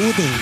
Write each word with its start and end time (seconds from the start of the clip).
Odin. 0.00 0.32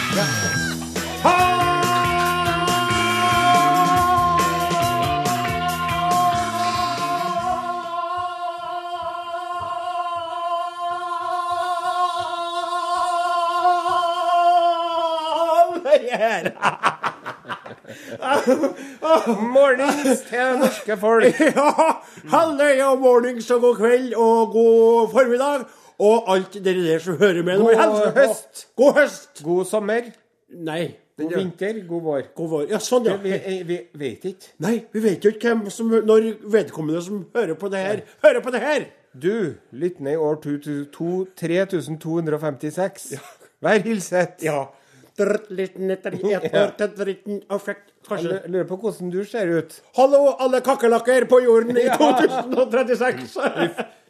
Mornings 19.39 20.21
til 20.29 20.59
norske 20.59 20.97
folk. 20.97 21.41
Ja, 21.57 21.73
halleia, 22.31 22.95
mornings 22.95 23.51
og 23.51 23.61
god 23.61 23.77
kveld 23.77 24.15
og 24.15 24.53
god 24.53 25.11
formiddag. 25.13 25.67
Og 25.99 26.29
alt 26.31 26.55
dere 26.63 26.79
der 26.85 27.01
som 27.03 27.17
hører 27.19 27.43
med. 27.43 27.59
God 27.59 27.75
høst. 28.15 28.69
God 28.79 28.95
høst. 29.01 29.43
God 29.43 29.65
sommer, 29.67 30.03
Nei. 30.49 30.95
god 31.19 31.33
vinter, 31.35 31.75
god 31.89 32.03
vår. 32.03 32.23
God 32.39 32.49
vår. 32.53 32.67
Ja, 32.71 32.79
sånn, 32.83 33.05
ja. 33.11 33.17
Vi, 33.23 33.31
vi, 33.35 33.57
vi 33.67 33.79
vet 34.05 34.25
ikke. 34.31 34.47
Nei, 34.63 34.77
vi 34.95 35.01
vet 35.03 35.25
jo 35.27 35.31
ikke 35.35 35.49
hvem 35.51 35.67
som 35.75 35.87
Når 35.91 36.39
vedkommende 36.55 37.03
som 37.03 37.27
hører 37.35 37.55
på 37.59 37.67
det 37.73 37.81
her, 37.83 37.99
hører 38.23 38.41
på 38.45 38.51
det 38.55 38.63
her. 38.63 38.83
Du, 39.19 39.55
lyttende 39.75 40.13
i 40.15 40.21
år 40.21 40.37
3256, 40.45 43.13
ja. 43.17 43.23
Vær 43.65 43.79
hilset. 43.83 44.39
Ja. 44.47 44.71
Jeg 45.19 45.27
lurer 48.47 48.67
på 48.69 48.77
hvordan 48.79 49.11
du 49.11 49.25
ser 49.27 49.51
ut. 49.59 49.83
Hallo, 49.99 50.39
alle 50.39 50.63
kakerlakker 50.63 51.27
på 51.27 51.43
jorden 51.43 51.75
i 51.75 51.91
2036. 51.91 53.27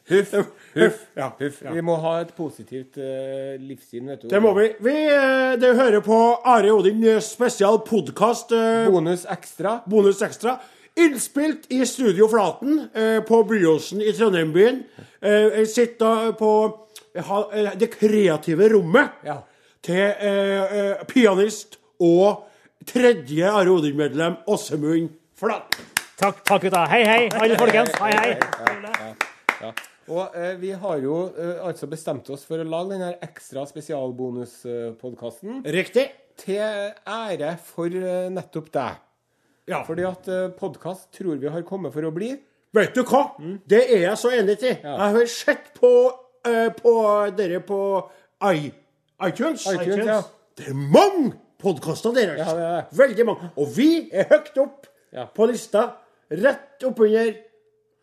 Huff, 0.09 0.33
huff, 0.75 0.95
Ja, 1.17 1.33
huff. 1.39 1.59
ja. 1.65 1.73
Vi 1.75 1.83
må 1.85 1.97
ha 2.01 2.15
et 2.23 2.31
positivt 2.37 2.97
uh, 2.97 3.57
livssyn, 3.61 4.07
vet 4.09 4.23
du. 4.23 4.29
Det 4.31 4.41
må 4.41 4.55
vi. 4.57 4.71
Vi 4.81 4.95
eh, 5.13 5.57
det 5.61 5.75
hører 5.77 6.01
på 6.05 6.17
Are 6.49 6.71
Odin 6.73 7.03
eh, 7.05 7.19
spesial 7.25 7.81
podkast. 7.85 8.55
Bonus 8.89 9.27
ekstra. 9.29 9.79
Bonus 9.91 10.23
ekstra. 10.25 10.57
Innspilt 10.99 11.69
i 11.71 11.83
Studio 11.87 12.27
Flaten 12.33 12.81
uh, 12.97 13.21
på 13.29 13.43
Bryosen 13.47 14.01
i 14.03 14.13
Trondheim-byen. 14.17 14.81
Eh, 15.21 15.61
sitter 15.71 16.33
på 16.39 16.53
eh, 17.15 17.69
det 17.79 17.91
kreative 17.99 18.71
rommet 18.73 19.21
Ja. 19.29 19.37
til 19.85 21.05
pianist 21.07 21.77
og 22.03 22.47
tredje 22.89 23.47
Are 23.51 23.71
Odin-medlem 23.71 24.41
Åsemund 24.51 25.13
Flaten. 25.39 25.85
Takk, 26.19 26.41
takk 26.49 26.65
gutta. 26.67 26.83
Hei, 26.91 27.05
hei, 27.07 27.29
alle 27.39 27.55
folkens. 27.61 27.93
Hei, 28.01 28.11
hei. 28.17 29.15
Ja. 29.61 29.71
Og 30.09 30.37
eh, 30.37 30.55
vi 30.61 30.71
har 30.73 30.99
jo 31.05 31.17
eh, 31.37 31.59
altså 31.69 31.87
bestemt 31.91 32.29
oss 32.33 32.45
for 32.49 32.61
å 32.63 32.65
lage 32.69 32.95
denne 32.95 33.11
ekstra 33.25 33.65
spesialbonuspodkasten 33.69 35.63
Riktig? 35.65 36.07
til 36.39 36.61
ære 37.11 37.57
for 37.67 37.87
eh, 37.99 38.29
nettopp 38.31 38.69
deg. 38.75 39.01
Ja. 39.69 39.83
Fordi 39.85 40.05
at 40.09 40.29
eh, 40.33 40.47
podkast 40.57 41.11
tror 41.19 41.37
vi 41.43 41.51
har 41.51 41.65
kommet 41.67 41.93
for 41.93 42.07
å 42.07 42.13
bli. 42.15 42.31
Vet 42.77 42.95
du 42.97 43.03
hva? 43.09 43.25
Det 43.69 43.81
er 43.89 44.05
jeg 44.07 44.17
så 44.21 44.31
enig 44.37 44.59
i. 44.63 44.75
Ja. 44.85 44.95
Jeg 44.95 45.17
har 45.19 45.27
sett 45.33 45.73
på, 45.77 45.91
eh, 46.47 46.69
på 46.79 46.93
dere 47.37 47.61
på 47.67 47.81
i, 48.53 48.71
iTunes. 49.27 49.65
iTunes, 49.73 50.07
ja. 50.07 50.21
Det 50.59 50.69
er 50.71 50.79
mange 50.79 51.33
podkaster 51.59 52.15
deres. 52.15 52.39
Ja, 52.39 52.55
det 52.55 52.65
er 52.69 52.77
det. 52.79 52.99
Veldig 53.03 53.27
mange. 53.27 53.51
Og 53.59 53.73
vi 53.77 53.91
er 54.13 54.29
høyt 54.31 54.57
opp 54.63 54.87
Ja. 55.13 55.25
på 55.35 55.47
lista. 55.51 55.89
Rett 56.31 56.85
oppunder 56.85 57.35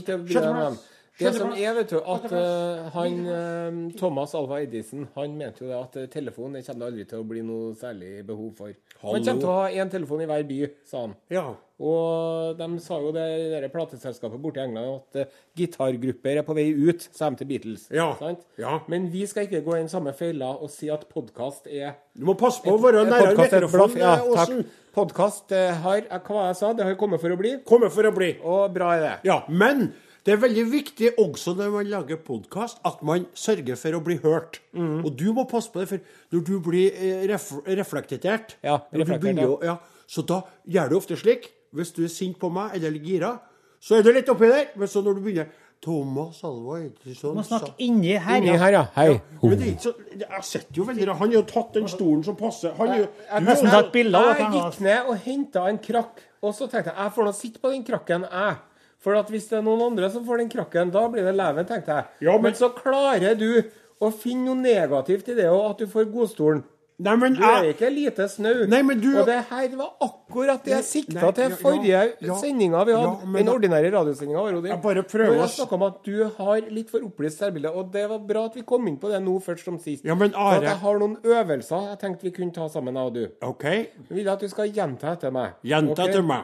dem. 0.07 0.27
sjetteplass. 0.27 0.79
Det 1.19 1.33
som 1.35 1.51
er, 1.51 1.73
vet 1.75 1.91
du, 1.91 1.97
at 1.99 2.25
uh, 2.31 2.89
han 2.95 3.15
eh, 3.27 3.79
Thomas 3.99 4.31
Alva 4.39 4.61
Edison 4.63 5.07
han 5.17 5.33
mente 5.35 5.65
jo 5.65 5.67
det 5.67 5.75
at 5.79 5.97
eh, 5.99 6.05
telefonen 6.11 6.55
det 6.55 6.61
kommer 6.67 6.85
det 6.85 6.91
aldri 6.93 7.05
til 7.09 7.19
å 7.23 7.25
bli 7.27 7.41
noe 7.43 7.73
særlig 7.79 8.11
behov 8.27 8.53
for. 8.55 8.71
Han 9.01 9.09
Hallo. 9.09 9.23
kommer 9.25 9.41
til 9.43 9.49
å 9.51 9.57
ha 9.57 9.65
én 9.83 9.91
telefon 9.91 10.23
i 10.23 10.29
hver 10.29 10.45
by, 10.47 10.59
sa 10.87 11.03
han. 11.03 11.17
Ja. 11.33 11.43
Og 11.79 12.57
de 12.59 12.67
sa 12.83 12.97
jo 13.03 13.11
det 13.15 13.27
det 13.63 13.69
plateselskapet 13.71 14.41
borte 14.43 14.63
i 14.63 14.65
England 14.67 14.95
at 14.95 15.21
uh, 15.27 15.37
gitargrupper 15.59 16.39
er 16.39 16.47
på 16.47 16.55
vei 16.55 16.67
ut, 16.71 17.03
sa 17.15 17.29
de 17.31 17.39
til 17.43 17.51
Beatles. 17.51 17.87
Ja. 17.95 18.09
Sant? 18.19 18.47
Ja. 18.59 18.79
Men 18.91 19.11
vi 19.11 19.27
skal 19.27 19.47
ikke 19.47 19.63
gå 19.67 19.75
i 19.77 19.83
den 19.83 19.91
samme 19.91 20.15
fella 20.15 20.53
og 20.55 20.71
si 20.71 20.91
at 20.91 21.07
podkast 21.11 21.67
er 21.67 21.97
Du 22.15 22.27
må 22.27 22.35
passe 22.39 22.63
på 22.63 22.75
å 22.75 22.81
være 22.83 23.03
nærmere 23.07 23.35
er 23.35 23.65
mikrofonen, 23.67 23.99
Ja, 23.99 24.19
Åsen. 24.23 24.63
takk. 24.63 24.85
Podkast 24.99 25.51
har, 25.53 26.07
hva 26.25 26.49
jeg 26.49 26.55
sa, 26.59 26.71
det 26.75 26.83
har 26.87 26.95
kommet 26.99 27.21
for 27.21 27.31
å 27.31 27.37
bli, 27.39 27.57
Kommer 27.67 27.91
for 27.93 28.07
å 28.07 28.11
bli. 28.15 28.33
og 28.43 28.71
bra 28.75 28.95
er 28.97 29.03
det. 29.03 29.17
Ja, 29.29 29.43
men 29.47 29.91
det 30.25 30.33
er 30.33 30.41
veldig 30.41 30.63
viktig 30.71 31.11
også 31.21 31.53
når 31.57 31.69
man 31.73 31.87
lager 31.89 32.17
podkast, 32.25 32.79
at 32.85 33.01
man 33.07 33.25
sørger 33.33 33.75
for 33.79 33.97
å 33.97 34.01
bli 34.03 34.17
hørt. 34.23 34.59
Mm. 34.73 35.05
Og 35.05 35.13
du 35.17 35.29
må 35.33 35.45
passe 35.49 35.71
på 35.71 35.79
det, 35.81 35.87
for 35.89 35.99
når 36.35 36.43
du 36.49 36.59
blir 36.65 36.91
eh, 36.93 37.23
ref 37.31 37.51
reflektert 37.67 38.57
Ja, 38.63 38.79
reflektert, 38.93 39.37
ja. 39.39 39.47
å- 39.47 39.63
ja, 39.63 39.77
Så 40.09 40.23
da 40.25 40.41
gjør 40.67 40.89
du 40.89 40.95
ofte 40.97 41.15
slik. 41.17 41.51
Hvis 41.73 41.91
du 41.93 42.03
er 42.03 42.09
sint 42.09 42.37
på 42.41 42.49
meg 42.51 42.73
eller 42.75 42.91
gira, 42.97 43.39
så 43.79 43.99
er 43.99 44.01
du 44.03 44.11
litt 44.11 44.27
oppi 44.29 44.47
der. 44.49 44.71
Men 44.75 44.87
så 44.87 45.03
når 45.05 45.19
du 45.19 45.21
begynner 45.21 45.51
Thomas 45.81 46.41
Alva 46.43 46.79
Edison 46.81 47.35
Må 47.37 47.43
snakke 47.45 47.71
inni 47.79 48.17
her. 48.19 48.37
Inni 48.41 48.57
her, 48.57 48.71
ja. 48.73 48.81
Hei. 48.95 49.21
men 49.43 49.53
det 49.59 49.67
er 49.69 49.77
så, 49.79 49.93
Jeg 50.19 50.43
setter 50.43 50.75
jo 50.81 50.83
veldig. 50.83 51.05
Han 51.07 51.29
har 51.29 51.35
jo 51.37 51.43
tatt 51.47 51.73
den 51.77 51.87
stolen 51.87 52.23
som 52.25 52.35
passer. 52.35 52.73
Han, 52.75 52.89
er 52.89 52.97
Jeg, 53.05 53.09
du 53.39 53.45
nesten 53.45 53.69
tatt 53.71 53.91
bilde 53.93 54.17
av 54.17 54.33
jeg 54.41 54.51
gikk 54.57 54.79
ned 54.81 55.07
og 55.13 55.21
henta 55.23 55.67
en 55.69 55.77
krakk, 55.77 56.19
og 56.41 56.53
så 56.57 56.67
tenkte 56.67 56.91
jeg 56.91 56.97
jeg 57.05 57.13
får 57.15 57.23
nå 57.29 57.31
sitte 57.37 57.59
på 57.63 57.71
den 57.71 57.85
krakken, 57.87 58.25
jeg. 58.27 58.57
For 58.99 59.15
at 59.15 59.29
hvis 59.31 59.47
det 59.47 59.59
er 59.59 59.63
noen 59.63 59.81
andre 59.91 60.09
som 60.11 60.25
får 60.27 60.41
den 60.43 60.49
krakken, 60.51 60.91
da 60.91 61.05
blir 61.11 61.23
det 61.23 61.35
leven, 61.37 61.65
tenkte 61.65 61.95
jeg. 61.95 62.05
Ja, 62.27 62.33
men- 62.33 62.49
men... 62.49 62.53
så 62.59 62.69
klarer 62.75 63.37
du 63.39 63.63
å 64.01 64.11
finne 64.11 64.45
noe 64.49 64.59
negativt 64.59 65.29
i 65.31 65.35
det 65.37 65.47
òg, 65.47 65.71
at 65.71 65.77
du 65.77 65.87
får 65.87 66.11
godstolen. 66.11 66.63
Nei, 66.99 67.13
men 67.15 67.33
Du 67.33 67.43
er 67.47 67.63
jeg 67.63 67.75
ikke 67.77 67.89
lite 67.95 68.25
snau. 68.27 68.65
Nei, 68.67 68.81
men 68.83 68.99
du- 68.99 69.19
Og 69.21 69.25
det 69.25 69.45
her 69.49 69.69
var 69.77 69.93
akkurat 70.03 70.61
det 70.65 70.73
jeg 70.73 70.83
sikta 70.83 71.21
Nei, 71.21 71.31
til 71.31 71.49
ja, 71.49 71.55
forrige 71.55 72.01
ja, 72.27 72.35
sendinga 72.35 72.83
vi 72.85 72.91
hadde. 72.91 73.19
ja, 73.21 73.25
men 73.25 73.45
den 73.45 73.53
ordinære 73.53 73.91
radiosendinga 73.93 74.67
Jeg 74.67 74.81
bare 74.81 75.03
prøver 75.03 75.31
Når 75.37 75.39
jeg 75.45 75.49
snakka 75.49 75.73
om 75.75 75.83
at 75.83 76.03
du 76.03 76.23
har 76.25 76.59
litt 76.69 76.89
for 76.89 76.99
opplyst 76.99 77.39
selvbilde, 77.39 77.71
og 77.73 77.93
det 77.93 78.09
var 78.09 78.19
bra 78.19 78.45
at 78.45 78.55
vi 78.55 78.61
kom 78.63 78.85
inn 78.89 78.97
på 78.97 79.07
det 79.07 79.21
nå 79.23 79.39
først 79.41 79.63
som 79.63 79.79
sist. 79.79 80.03
Ja, 80.03 80.13
men 80.13 80.33
Are... 80.35 80.55
For 80.55 80.57
at 80.57 80.63
jeg 80.63 80.77
har 80.83 80.99
noen 80.99 81.15
øvelser 81.23 81.87
jeg 81.87 81.99
tenkte 81.99 82.23
vi 82.23 82.31
kunne 82.31 82.51
ta 82.53 82.67
sammen, 82.67 82.93
jeg 82.95 83.03
og 83.05 83.13
du. 83.13 83.27
OK, 83.47 83.63
Jeg 83.63 83.87
vil 84.09 84.27
at 84.29 84.39
du 84.39 84.47
skal 84.49 84.67
gjenta 84.69 85.13
etter 85.15 85.31
meg. 85.31 85.53
gjenta 85.63 85.91
okay? 86.03 86.09
etter 86.09 86.21
meg. 86.21 86.43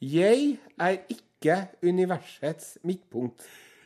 Jeg 0.00 0.58
er 0.80 0.96
ikke 1.10 1.20
universets 1.82 2.78
midtpunkt. 2.84 3.42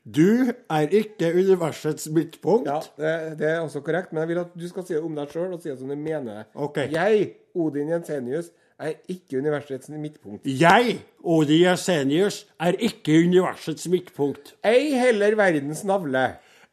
Du 0.06 0.52
er 0.70 0.92
ikke 0.94 1.32
universets 1.34 2.06
midtpunkt. 2.14 2.68
Ja, 2.68 2.78
det, 2.98 3.38
det 3.40 3.48
er 3.50 3.58
også 3.60 3.80
korrekt, 3.80 4.12
men 4.12 4.20
jeg 4.20 4.28
vil 4.28 4.38
at 4.44 4.52
du 4.54 4.68
skal 4.68 4.86
si 4.86 4.94
det 4.94 5.02
om 5.02 5.16
deg 5.16 5.32
sjøl, 5.34 5.56
og 5.56 5.62
si 5.62 5.72
det 5.72 5.80
som 5.80 5.90
du 5.90 5.96
mener 5.98 6.28
det. 6.30 6.44
Okay. 6.54 6.92
Jeg, 6.94 7.32
Odin 7.58 7.90
Jensenius, 7.90 8.52
er 8.78 8.92
ikke 9.08 9.40
universets 9.40 9.88
midtpunkt. 9.88 10.46
Jeg, 10.46 10.98
Odin 11.24 11.62
Jensenius, 11.64 12.44
er 12.60 12.78
ikke 12.78 13.18
universets 13.24 13.88
midtpunkt. 13.88 14.54
Ei 14.64 14.92
heller 14.94 15.34
verdens 15.38 15.82
navle. 15.88 16.26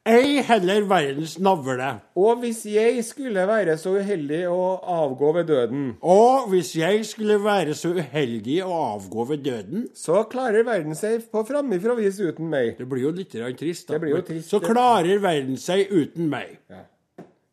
Ei 0.03 0.41
heller 0.44 0.84
verdens 0.84 1.38
navle. 1.40 1.86
Og 2.19 2.41
hvis 2.41 2.66
jeg 2.68 3.06
skulle 3.08 3.46
være 3.47 3.78
så 3.80 3.94
uheldig 3.96 4.41
å 4.52 4.64
avgå 4.84 5.30
ved 5.38 5.46
døden, 5.47 5.86
Og 6.02 6.50
hvis 6.52 6.74
jeg 6.75 7.06
skulle 7.08 7.38
være 7.44 7.72
så 7.74 7.94
uheldig 7.96 8.58
å 8.66 8.74
avgå 8.97 9.24
ved 9.30 9.46
døden 9.46 9.86
så 9.96 10.25
klarer 10.28 10.66
verden 10.68 10.96
seg 10.96 11.24
på 11.31 11.46
framifrå 11.47 11.96
vis 11.96 12.19
uten 12.19 12.50
meg. 12.52 12.75
Det 12.78 12.88
blir 12.90 13.06
jo 13.06 13.12
litt 13.16 13.31
trist, 13.31 13.88
da. 13.88 13.94
Det 13.94 14.02
blir 14.02 14.18
jo 14.18 14.22
trist, 14.28 14.50
Så 14.50 14.59
klarer 14.59 15.22
verden 15.24 15.56
seg 15.56 15.88
uten 15.88 16.28
meg. 16.28 16.59
Ja. 16.69 16.84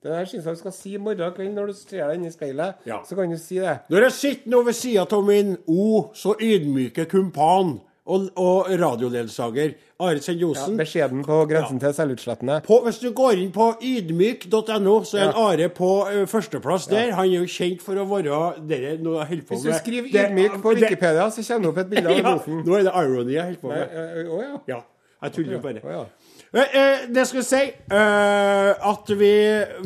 Det 0.02 0.10
der 0.10 0.24
syns 0.24 0.44
jeg 0.48 0.56
du 0.56 0.58
skal 0.58 0.72
si 0.72 0.94
i 0.96 0.98
morgen 0.98 1.32
kveld 1.36 1.54
når 1.54 1.70
du 1.70 1.72
ser 1.76 2.08
deg 2.08 2.16
inn 2.18 2.26
i 2.26 2.32
speilet. 2.32 2.82
Ja. 2.88 2.98
Så 3.06 3.14
kan 3.14 3.30
du 3.30 3.36
si 3.38 3.60
det. 3.60 3.76
Når 3.92 4.08
jeg 4.08 4.12
sitter 4.16 4.50
nå 4.50 4.62
ved 4.66 4.74
sida 4.74 5.06
av 5.06 5.22
min 5.26 5.54
o 5.68 6.10
så 6.16 6.34
ydmyke 6.40 7.04
kumpan 7.06 7.76
og, 8.10 8.26
og 8.36 8.66
radioledsager 8.80 9.74
Are 10.00 10.16
Ja, 10.16 10.76
beskjeden 10.80 11.22
på 11.26 11.36
grensen 11.50 11.78
til 11.82 11.92
selvutslettende. 11.94 12.60
på, 12.66 12.78
Hvis 12.86 12.98
du 13.02 13.10
går 13.12 13.36
inn 13.42 13.50
på 13.52 13.66
ydmyk.no, 13.84 14.94
så 15.04 15.18
er 15.18 15.26
en 15.28 15.34
Ja. 15.36 15.46
Are 15.50 15.68
på 15.68 15.90
eh, 16.10 16.26
førsteplass 16.26 16.86
der. 16.90 17.12
Han 17.12 17.26
er 17.28 17.38
jo 17.40 17.44
kjent 17.46 17.82
for 17.84 17.94
å 18.00 18.06
være 18.08 18.56
nå 19.02 19.18
jeg 19.18 19.28
holder 19.28 19.44
på 19.48 19.54
Hvis 19.54 19.62
du 19.62 19.68
med. 19.70 19.80
skriver 19.82 20.08
Det- 20.12 20.30
'ydmyk' 20.30 20.62
på 20.62 20.74
det- 20.74 20.82
Wikipedia, 20.82 21.28
så 21.30 21.42
kommer 21.46 21.60
det 21.60 21.68
opp 21.68 21.78
et 21.78 21.90
bilde 21.90 22.08
av 22.08 22.16
Ja, 22.48 22.62
nå 22.64 22.74
er 22.78 22.82
det 22.82 22.92
irony 22.94 23.32
jeg 23.32 23.44
holder 23.44 23.60
på 23.60 23.68
Nei, 23.68 23.78
med. 23.78 23.88
eh, 23.92 24.30
Å 24.30 24.60
ja. 24.68 24.80
Ja, 25.20 25.28
jeg 25.28 25.32
tuller 25.34 25.52
jo 25.52 25.60
bare. 25.60 25.80
Ja. 25.84 26.04
Eh, 26.52 26.76
eh, 26.80 27.02
det 27.14 27.26
skal 27.28 27.44
si 27.46 27.58
eh, 27.62 28.70
at 28.90 29.10
vi, 29.20 29.32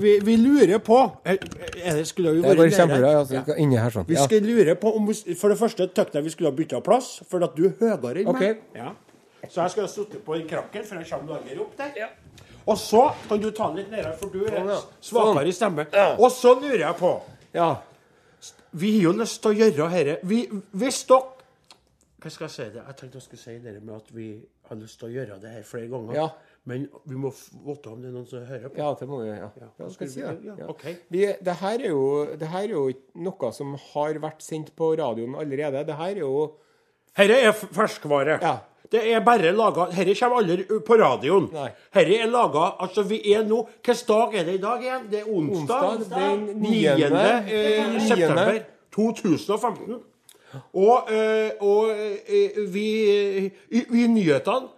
vi, 0.01 0.13
vi 0.25 0.37
lurer 0.41 0.79
på 0.81 0.97
Det 1.27 2.07
skulle 2.09 2.33
jo 2.39 2.43
vært 2.47 2.73
kjempebra. 2.73 3.11
Altså, 3.21 3.43
Inni 3.61 3.77
her 3.77 3.91
sånn. 3.93 4.07
Vi 4.09 4.15
Ja. 4.17 4.25
skal 4.25 4.47
lure 4.47 4.75
på 4.81 4.95
om 4.97 5.07
vi, 5.11 5.35
For 5.35 5.53
det 5.53 5.59
første 5.61 5.89
tykte 5.93 6.15
jeg 6.21 6.25
vi 6.25 6.31
skulle 6.31 6.51
ha 6.53 6.57
bytta 6.57 6.81
plass, 6.81 7.19
for 7.29 7.45
at 7.45 7.57
du 7.59 7.67
er 7.67 7.75
høyere 7.81 8.23
enn 8.23 8.29
Ok. 8.33 8.41
meg. 8.41 8.63
Ja. 8.75 8.93
Så 9.51 9.61
jeg 9.61 9.71
skal 9.75 9.83
ha 9.85 9.89
sittet 9.93 10.25
på 10.25 10.39
den 10.39 10.47
krakken, 10.49 10.85
for 10.87 10.97
jeg 11.03 11.11
kommer 11.11 11.37
lenger 11.43 11.61
opp 11.67 11.77
der. 11.77 12.09
Og 12.67 12.79
så 12.81 13.03
kan 13.29 13.41
du 13.43 13.51
ta 13.51 13.67
den 13.69 13.77
litt 13.83 13.91
nede, 13.91 14.15
for 14.17 14.31
du 14.33 14.47
er 14.47 14.55
Sånn, 14.57 14.69
ja. 14.73 14.81
svakere 15.03 15.49
i 15.49 15.53
stemme. 15.53 15.87
Og 16.19 16.31
så 16.33 16.55
lurer 16.61 16.79
jeg 16.87 16.97
på 16.97 17.21
ja. 17.53 17.75
Vi 18.73 18.97
har 18.97 19.03
jo 19.13 19.13
lyst 19.19 19.43
til 19.43 19.53
å 19.53 19.55
gjøre 19.55 19.91
dette 19.93 20.19
vi, 20.27 20.47
Hvis 20.75 21.05
dere 21.07 21.23
Hva 22.23 22.31
skal 22.33 22.47
jeg 22.49 22.51
si 22.51 22.63
det? 22.73 22.83
Jeg 22.87 22.97
tenkte 22.97 23.15
jeg 23.21 23.23
skulle 23.23 23.43
si 23.43 23.59
det 23.59 23.83
med 23.85 23.95
at 23.97 24.09
vi 24.17 24.31
har 24.69 24.81
lyst 24.81 24.99
til 25.00 25.08
å 25.11 25.12
gjøre 25.14 25.38
det 25.43 25.52
her 25.58 25.64
flere 25.69 25.88
ganger. 25.93 26.16
Ja. 26.16 26.28
Men 26.64 26.87
vi 27.05 27.16
må 27.20 27.28
vite 27.66 27.90
om 27.93 28.00
det 28.00 28.08
er 28.08 28.14
noen 28.14 28.28
som 28.28 28.44
hører 28.49 28.70
på. 28.72 28.78
Ja, 28.81 28.90
det 28.96 29.08
må 29.08 29.19
vi 29.20 29.28
ja. 29.28 29.50
ja. 29.61 29.88
skal 29.93 30.06
jeg 30.06 30.12
si 30.14 30.22
det. 30.22 30.37
Ja, 30.49 30.55
Ja. 30.62 30.69
ok. 30.72 30.84
Vi, 31.12 31.25
det, 31.44 31.56
her 31.61 31.75
er 31.82 31.90
jo, 31.90 32.05
det 32.40 32.49
her 32.55 32.62
er 32.64 32.72
jo 32.72 32.84
noe 33.26 33.50
som 33.52 33.75
har 33.90 34.20
vært 34.22 34.44
sendt 34.44 34.70
på 34.76 34.94
radioen 35.00 35.37
allerede. 35.37 35.84
Det 35.84 35.99
her 36.00 36.14
er 36.14 36.22
jo 36.25 36.37
Herre 37.14 37.37
er 37.46 37.52
ferskvare. 37.55 38.38
Ja. 38.43 38.55
Det 38.90 39.00
er 39.11 39.22
bare 39.25 39.50
laga 39.55 39.87
Dette 39.90 40.14
kommer 40.19 40.43
aldri 40.43 40.64
på 40.87 40.96
radioen. 41.00 41.46
Dette 41.52 42.02
er 42.16 42.26
laga 42.31 42.64
Altså, 42.84 43.02
vi 43.08 43.20
er 43.32 43.44
nå 43.49 43.62
Hvilken 43.82 44.06
dag 44.08 44.34
er 44.38 44.49
det 44.49 44.56
i 44.58 44.62
dag 44.62 44.82
igjen? 44.84 45.06
Det 45.11 45.20
er 45.22 45.31
onsdag. 45.31 45.87
Onsdag, 45.94 46.19
den 46.19 46.44
9. 46.62 46.82
9. 47.12 47.22
eh, 47.61 47.96
september 48.08 48.58
2015. 48.94 50.02
Og, 50.75 51.11
eh, 51.12 51.51
og 51.61 51.91
eh, 51.91 52.59
vi, 52.73 52.87
i, 53.45 53.83
i 53.83 54.06
nyhetene 54.09 54.69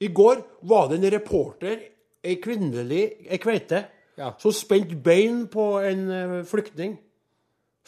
i 0.00 0.08
går 0.16 0.42
var 0.70 0.88
det 0.88 0.98
en 1.00 1.10
reporter, 1.12 1.78
ei 2.24 2.36
kvinnelig 2.40 3.04
ei 3.30 3.38
kveite, 3.40 3.84
Ja. 4.20 4.34
som 4.38 4.52
spente 4.52 4.96
bein 5.00 5.46
på 5.48 5.78
en 5.84 6.10
eh, 6.10 6.32
flyktning. 6.44 6.98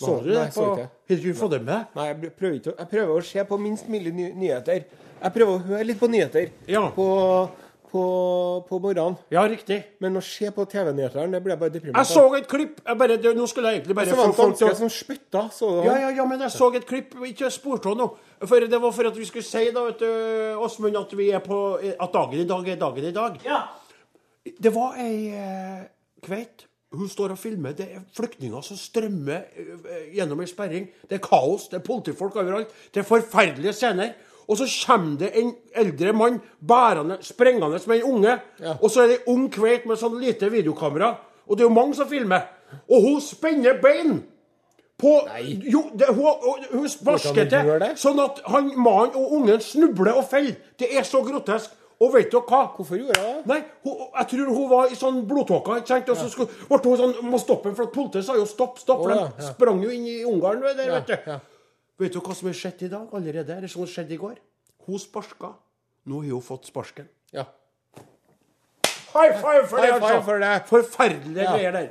Så 0.00 0.22
du 0.24 0.30
det? 0.32 0.46
Har 0.56 0.88
du 1.08 1.14
ikke 1.14 1.34
fått 1.36 1.50
det 1.52 1.62
med? 1.66 1.90
Nei, 1.94 2.06
jeg 2.08 2.32
prøver, 2.38 2.54
ikke, 2.56 2.72
jeg 2.78 2.88
prøver 2.88 3.12
å 3.18 3.24
se 3.28 3.44
på 3.44 3.58
minst 3.60 3.88
mulig 3.92 4.12
ny 4.16 4.30
nyheter. 4.32 4.86
Jeg 5.22 5.34
prøver 5.34 5.52
å 5.52 5.64
høre 5.66 5.84
litt 5.86 6.00
på 6.00 6.08
nyheter 6.08 6.48
Ja. 6.66 6.86
på, 6.90 7.06
på, 7.92 8.64
på 8.68 8.78
morgenen. 8.80 9.18
Ja, 9.32 9.42
riktig. 9.48 9.78
Men 10.00 10.16
å 10.16 10.22
se 10.24 10.48
på 10.54 10.64
TV-nyhetene, 10.68 11.28
det 11.34 11.40
blir 11.44 11.58
bare 11.60 11.74
deprimerende. 11.74 12.00
Jeg 12.00 12.08
så 12.08 12.38
et 12.38 12.48
klipp 12.48 12.80
jeg 12.80 13.00
bare, 13.02 13.18
det, 13.20 13.34
Nå 13.36 13.48
skulle 13.50 13.72
jeg 13.72 13.82
egentlig 13.82 13.96
bare 13.98 14.08
Så 14.08 14.16
var 14.16 14.24
få 14.24 14.32
det 14.32 14.38
folk 14.40 14.58
til 14.60 14.70
å 14.70 14.78
som 14.80 14.92
spytta, 14.92 15.44
så 15.52 15.70
du 15.74 15.78
ja, 15.86 15.98
ja, 16.06 16.10
ja, 16.16 16.26
men 16.28 16.40
jeg 16.46 16.54
så 16.54 16.70
et 16.78 16.88
klipp 16.88 17.14
Ikke 17.28 17.52
spor 17.52 17.82
av 17.92 17.98
noe. 18.00 18.16
For 18.48 18.64
det 18.72 18.80
var 18.82 18.96
for 18.96 19.12
at 19.12 19.20
vi 19.20 19.28
skulle 19.28 19.46
si 19.46 19.68
da, 19.74 19.84
vet 19.90 20.00
du, 20.00 20.08
Åsmund, 20.64 20.98
at 21.02 21.14
vi 21.18 21.28
er 21.36 21.44
på 21.44 21.60
At 21.92 22.16
dagen 22.16 22.40
i 22.40 22.48
dag 22.48 22.72
er 22.72 22.80
dagen 22.80 23.08
i 23.12 23.14
dag. 23.14 23.38
Ja. 23.46 23.62
Det 24.42 24.72
var 24.74 24.96
ei 24.98 25.16
eh, 25.36 25.84
kveit. 26.24 26.66
Hun 26.92 27.08
står 27.08 27.36
og 27.36 27.40
filmer. 27.40 27.76
Det 27.76 27.86
er 27.92 28.02
flyktninger 28.16 28.64
som 28.66 28.80
strømmer 28.80 29.44
eh, 29.52 30.10
gjennom 30.16 30.42
ei 30.42 30.48
sperring. 30.50 30.88
Det 31.08 31.20
er 31.20 31.24
kaos. 31.24 31.68
Det 31.70 31.78
er 31.78 31.86
politifolk 31.86 32.40
overalt. 32.40 32.72
Det 32.92 33.04
er 33.04 33.08
forferdelige 33.08 33.76
scener. 33.76 34.16
Og 34.48 34.58
så 34.58 34.66
kommer 34.86 35.18
det 35.20 35.30
en 35.38 35.52
eldre 35.74 36.12
mann 36.12 36.40
bærende, 36.68 37.18
sprengende 37.20 37.80
med 37.86 37.96
en 37.96 38.02
unge. 38.02 38.38
Ja. 38.60 38.74
Og 38.80 38.90
så 38.90 39.02
er 39.02 39.12
det 39.12 39.20
ei 39.20 39.32
ung 39.34 39.48
kveit 39.52 39.86
med 39.86 40.00
sånn 40.00 40.18
lite 40.20 40.50
videokamera. 40.52 41.14
Og 41.46 41.56
det 41.56 41.64
er 41.64 41.70
jo 41.70 41.74
mange 41.74 41.96
som 41.98 42.08
filmer. 42.10 42.48
Og 42.88 43.02
hun 43.06 43.20
spenner 43.20 43.80
bein! 43.82 44.22
På, 45.02 45.16
jo, 45.42 45.80
det, 45.98 46.06
hun, 46.14 46.26
hun, 46.44 46.66
hun 46.70 46.88
sparker 46.88 47.48
til, 47.50 47.70
sånn 47.98 48.20
at 48.22 48.36
han, 48.46 48.68
mannen 48.78 49.16
og 49.18 49.32
ungen 49.34 49.62
snubler 49.64 50.14
og 50.14 50.28
faller. 50.30 50.60
Det 50.78 50.92
er 50.94 51.02
så 51.06 51.24
grotesk. 51.26 51.72
Og 52.02 52.10
vet 52.14 52.32
dere 52.32 52.42
hva? 52.46 52.60
Hvorfor 52.74 52.98
gjorde 52.98 53.18
jeg 53.18 53.32
det? 53.34 53.42
Nei, 53.50 53.58
hun, 53.84 53.98
jeg 54.16 54.28
tror 54.32 54.52
hun 54.56 54.68
var 54.70 54.90
i 54.90 54.98
sånn 54.98 55.20
blodtåke. 55.26 55.78
Og 55.82 56.14
så 56.18 56.28
skulle, 56.30 56.54
ble 56.70 56.80
hun 56.82 56.98
sånn 56.98 57.30
Må 57.30 57.38
stoppe 57.38 57.70
den, 57.70 57.76
for 57.78 57.92
politiet 57.94 58.26
sa 58.26 58.34
jo 58.38 58.46
stopp, 58.48 58.80
stopp. 58.82 59.04
Å, 59.06 59.10
ja, 59.10 59.26
de 59.28 59.44
ja. 59.44 59.50
sprang 59.54 59.82
jo 59.84 59.90
inn 59.94 60.08
i 60.10 60.16
Ungarn 60.26 60.62
der, 60.64 60.82
Ja, 60.86 60.98
vet 60.98 61.12
du. 61.12 61.51
Vet 62.02 62.14
du 62.16 62.20
hva 62.20 62.34
som 62.34 62.48
har 62.50 62.56
skjedd 62.58 62.82
i 62.88 62.92
dag 62.92 63.12
allerede? 63.14 63.56
Eller 63.56 63.70
som 63.70 63.86
skjedde 63.86 64.16
i 64.16 64.20
går? 64.20 64.38
Hun 64.88 64.98
sparka. 64.98 65.52
Nå 66.10 66.22
har 66.24 66.32
hun 66.34 66.42
fått 66.42 66.66
sparken. 66.66 67.06
Ja. 67.32 67.44
High 69.12 69.36
five 69.38 69.66
for 69.68 69.76
det, 69.78 69.90
High 69.92 70.00
five 70.00 70.08
altså! 70.08 70.22
for 70.26 70.38
det. 70.42 70.52
Forferdelige 70.70 71.44
Ja. 71.44 71.52
greier 71.56 71.72
der. 71.72 71.88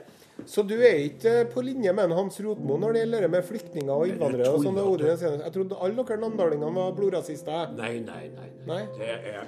Så 0.50 0.64
du 0.68 0.74
er 0.82 0.98
ikke 1.06 1.46
på 1.54 1.62
linje 1.62 1.94
med 1.94 2.10
Hans 2.18 2.40
Rotmo 2.42 2.78
når 2.82 2.94
det 2.94 3.02
gjelder 3.04 3.22
det 3.22 3.30
med 3.32 3.44
flyktninger 3.46 3.94
og 3.94 4.08
innvandrere? 4.10 4.50
og 4.50 4.64
sånne 4.64 4.82
ord. 4.82 5.00
Jeg 5.06 5.54
trodde 5.54 5.78
alle 5.80 6.04
dere 6.04 6.18
namdalingene 6.18 6.76
var 6.76 6.96
blodrasister. 6.98 7.76
Nei, 7.78 8.00
nei, 8.00 8.28
nei. 8.36 8.50
Nei? 8.66 8.82
Det 8.98 9.10
er 9.10 9.46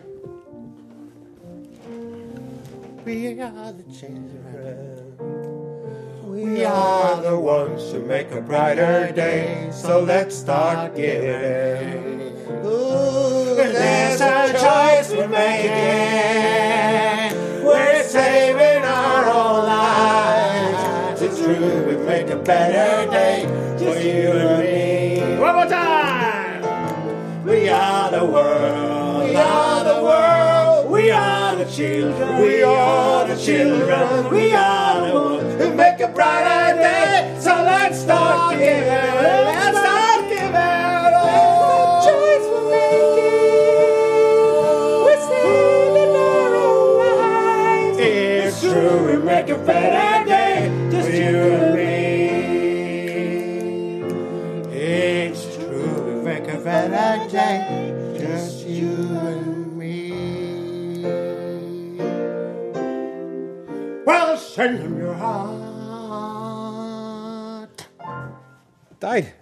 We 3.05 3.41
are 3.41 3.73
the 3.73 3.83
children. 3.91 5.02
We 6.33 6.65
are 6.65 7.21
the 7.21 7.37
ones 7.37 7.91
who 7.91 7.99
make 7.99 8.31
a 8.31 8.41
brighter 8.41 9.11
day. 9.11 9.69
So 9.71 10.01
let's 10.01 10.35
start 10.35 10.95
giving. 10.95 12.21
Ooh, 12.65 13.53
there's 13.55 14.19
a 14.19 14.51
choice 14.53 15.11
we're 15.11 15.27
making. 15.27 15.69
We're 17.63 18.01
saving 18.01 18.83
our 18.83 19.25
own 19.29 19.65
lives. 19.67 21.21
It's 21.21 21.37
true, 21.37 21.85
we 21.85 21.97
make 22.03 22.31
a 22.31 22.37
better 22.37 23.11
day 23.11 23.45
for 23.77 23.95
you 24.01 24.31
and 24.31 24.63
me. 24.63 25.37
One 25.39 25.53
more 25.53 25.67
time. 25.67 27.45
We 27.45 27.69
are 27.69 28.09
the 28.09 28.25
world. 28.25 29.29
We 29.29 29.35
are 29.35 29.83
the 29.83 30.01
world. 30.01 30.89
We 30.89 31.11
are 31.11 31.55
the 31.57 31.65
children. 31.65 32.41
We 32.41 32.63
are 32.63 33.27
the 33.27 33.35
children. 33.35 34.31
We 34.31 34.55
are 34.55 34.72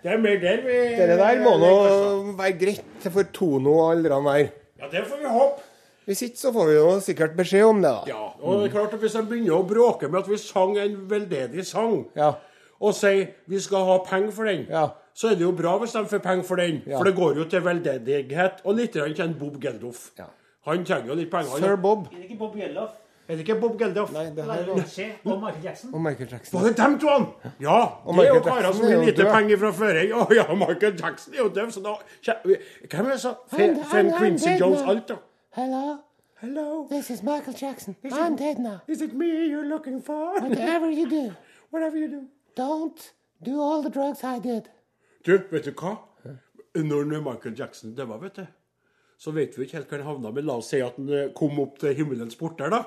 Det 0.01 0.11
er 0.11 0.17
mer 0.17 0.37
der 0.41 0.61
vi 0.65 0.77
Det 0.97 1.17
der 1.19 1.41
må 1.43 1.57
nå 1.61 1.73
være 2.37 2.55
greit 2.57 3.09
for 3.13 3.23
Tono 3.33 3.73
og 3.83 3.91
alle 3.91 4.09
de 4.09 4.09
der. 4.09 4.47
Ja, 4.81 4.87
det 4.91 5.03
får 5.07 5.17
vi 5.21 5.29
håpe. 5.29 5.67
Hvis 6.05 6.21
ikke 6.25 6.37
så 6.41 6.51
får 6.53 6.65
vi 6.67 6.73
jo 6.73 6.87
sikkert 6.99 7.35
beskjed 7.37 7.63
om 7.69 7.81
det, 7.83 7.91
da. 7.91 8.01
Ja, 8.09 8.23
og 8.41 8.59
det 8.63 8.69
er 8.71 8.73
klart 8.79 8.93
at 8.93 8.99
Hvis 8.99 9.13
de 9.13 9.21
begynner 9.29 9.59
å 9.59 9.67
bråke 9.69 10.09
med 10.09 10.23
at 10.23 10.29
vi 10.31 10.37
sang 10.41 10.73
en 10.81 10.95
veldedig 11.09 11.65
sang, 11.65 12.05
Ja. 12.15 12.31
og 12.81 12.93
sier 12.97 13.27
vi 13.47 13.59
skal 13.59 13.85
ha 13.85 13.97
penger 13.99 14.31
for 14.31 14.45
den, 14.45 14.65
Ja. 14.69 14.87
så 15.13 15.29
er 15.31 15.35
det 15.35 15.41
jo 15.45 15.51
bra 15.51 15.77
hvis 15.77 15.91
de 15.93 16.05
får 16.05 16.19
penger 16.23 16.43
for 16.43 16.55
den. 16.55 16.81
Ja. 16.87 16.97
For 16.97 17.03
det 17.05 17.15
går 17.15 17.35
jo 17.37 17.43
til 17.45 17.61
veldedighet. 17.61 18.65
Og 18.65 18.75
litt 18.75 18.93
til 18.93 19.35
Bob 19.39 19.61
Geldof. 19.61 20.09
Ja. 20.17 20.25
Han 20.65 20.83
trenger 20.85 21.07
jo 21.07 21.15
litt 21.15 21.31
penger. 21.31 21.57
Sir 21.59 21.75
Bob. 21.75 22.07
Er 22.07 22.17
det 22.17 22.29
ikke 22.29 22.39
Bob 22.39 22.55
Geldof? 22.55 22.89
Er 23.31 23.35
det 23.37 23.47
ikke 23.47 23.55
Bob 23.61 23.77
Geldof? 23.79 24.09
Nei, 24.11 24.25
det 24.35 24.43
her 24.43 24.65
var 24.67 24.75
Ritchie 24.75 25.05
og 25.23 25.37
Michael 25.39 25.63
Jackson? 25.63 25.93
Og 25.93 26.01
Michael 26.01 26.29
Jackson. 26.31 26.59
Var 26.59 26.67
det 26.67 26.77
dem 26.77 26.95
to? 26.99 27.07
han? 27.07 27.25
Ja. 27.63 27.75
Og 28.03 28.17
det 28.17 28.23
er 28.23 28.27
jo 28.27 28.33
Michael 28.33 28.57
karer 28.57 28.73
som 28.73 28.85
har 28.89 29.05
lite 29.05 29.27
penger 29.31 29.61
fra 29.61 29.71
før. 29.77 29.99
Å 30.17 30.25
ja, 30.35 30.45
Michael 30.63 30.97
Jackson 30.99 31.37
er 31.37 31.39
jo 31.39 31.45
døv, 31.55 31.71
så 31.71 31.83
da 31.85 31.93
Hvem 32.91 33.05
er 33.05 33.13
det 33.13 33.21
som 33.23 33.39
Fem 33.93 34.11
Quincy 34.17 34.57
Jones 34.59 34.83
alt, 34.83 35.07
da. 35.13 35.17
Hello, 35.55 35.95
Hello. 36.41 36.67
this 36.91 37.09
is 37.09 37.23
Michael 37.23 37.55
Jackson. 37.61 37.95
I'm 38.03 38.35
dead 38.35 38.59
now. 38.59 38.81
Is 38.87 39.01
it 39.01 39.13
me 39.13 39.31
you're 39.47 39.69
looking 39.69 40.03
for? 40.03 40.35
Whatever 40.41 40.91
you 40.91 41.09
do, 41.09 41.31
Whatever 41.71 41.97
you 41.97 42.09
do. 42.09 42.21
don't 42.57 43.11
do 43.41 43.61
all 43.61 43.81
the 43.81 43.89
drugs 43.89 44.25
I 44.25 44.39
did. 44.39 44.67
Du, 45.23 45.37
vet 45.51 45.63
du 45.63 45.71
hva? 45.71 45.95
Når 46.75 47.21
Michael 47.21 47.55
Jackson 47.55 47.95
døde, 47.95 48.19
vet 48.21 48.35
du, 48.35 48.45
så 49.17 49.31
vet 49.31 49.55
vi 49.57 49.63
ikke 49.63 49.77
helt 49.77 49.87
hvor 49.87 49.97
han 50.03 50.07
havna. 50.07 50.31
Men 50.31 50.45
la 50.49 50.57
oss 50.59 50.73
si 50.73 50.81
at 50.83 50.99
han 50.99 51.09
eh, 51.09 51.29
kom 51.35 51.59
opp 51.63 51.79
til 51.79 51.95
himmelens 51.95 52.35
porter, 52.35 52.67
da. 52.73 52.83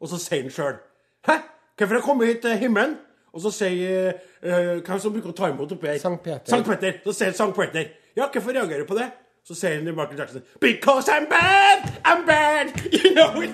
Og 0.00 0.08
så 0.10 0.18
sier 0.20 0.42
han 0.44 0.52
sjøl 0.52 0.78
Hæ? 1.26 1.36
Hvorfor 1.76 1.94
har 1.94 2.00
jeg 2.00 2.06
kommet 2.06 2.26
hit 2.30 2.40
til 2.44 2.58
himmelen? 2.58 2.96
Og 3.36 3.40
så 3.44 3.52
sier 3.52 4.12
uh, 4.44 4.80
Hvem 4.80 4.98
som 5.00 5.12
bruker 5.12 5.32
å 5.32 5.36
ta 5.36 5.50
imot 5.52 5.72
oppi 5.76 5.90
her? 5.90 6.00
Sankt 6.00 6.24
Peter. 6.24 6.48
Sankt 6.48 6.68
Peter. 6.70 6.98
Så 7.04 7.12
sier 7.18 7.36
Sankt 7.36 7.56
Peter. 7.58 7.90
Ja, 8.16 8.28
hvorfor 8.32 8.56
reagerer 8.56 8.84
du 8.84 8.88
på 8.88 8.98
det? 8.98 9.10
Så 9.46 9.54
sier 9.54 9.76
han 9.78 9.86
Michael 9.86 10.18
Jackson 10.18 10.42
Because 10.60 11.12
I'm 11.12 11.28
bad! 11.30 11.90
I'm 12.04 12.24
bad! 12.26 12.72
You 12.92 13.14
know 13.14 13.42
it! 13.44 13.52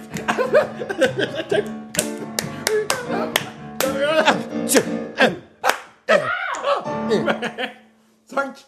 Sant? 8.33 8.67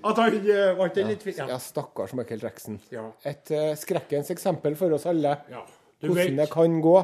At 0.00 0.16
han 0.16 0.36
uh, 0.36 0.76
ble 0.78 0.86
det 0.94 1.04
litt 1.08 1.24
fint. 1.24 1.40
Ja, 1.40 1.58
stakkars 1.60 2.14
Michael 2.16 2.40
Jackson. 2.44 2.78
Ja. 2.92 3.08
Et 3.26 3.50
uh, 3.52 3.72
skrekkens 3.76 4.30
eksempel 4.32 4.76
for 4.78 4.94
oss 4.96 5.04
alle. 5.10 5.34
Ja, 5.50 5.64
du 6.00 6.08
Hvordan 6.08 6.36
det 6.36 6.50
kan 6.50 6.80
gå. 6.80 6.96